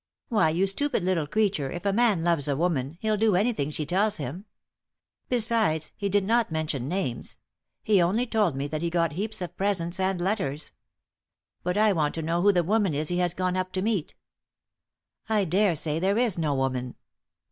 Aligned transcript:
Why, 0.29 0.49
you 0.49 0.65
stupid 0.65 1.03
little 1.03 1.27
creature 1.27 1.69
if 1.69 1.85
a 1.85 1.93
man 1.93 2.23
loves 2.23 2.47
a 2.47 2.55
woman, 2.57 2.97
he'll 3.01 3.17
do 3.17 3.35
anything 3.35 3.69
she 3.69 3.85
tells 3.85 4.17
him. 4.17 4.45
Besides, 5.29 5.91
he 5.95 6.09
did 6.09 6.23
not 6.23 6.51
mention 6.51 6.89
names; 6.89 7.37
he 7.83 8.01
only 8.01 8.25
told 8.25 8.55
me 8.55 8.65
that 8.69 8.81
he 8.81 8.89
got 8.89 9.11
heaps 9.11 9.43
of 9.43 9.55
presents 9.55 9.99
and 9.99 10.19
letters. 10.19 10.71
But 11.61 11.77
I 11.77 11.93
want 11.93 12.15
to 12.15 12.23
know 12.23 12.41
who 12.41 12.51
the 12.51 12.63
woman 12.63 12.95
is 12.95 13.09
he 13.09 13.19
has 13.19 13.35
gone 13.35 13.55
up 13.55 13.71
to 13.73 13.83
meet." 13.83 14.15
"I 15.29 15.45
daresay 15.45 15.99
there 15.99 16.17
is 16.17 16.35
no 16.35 16.55
woman." 16.55 16.95